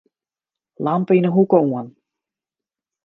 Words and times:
Lampe 0.87 1.13
yn 1.19 1.27
'e 1.27 1.31
hoeke 1.35 1.57
oan. 1.69 1.87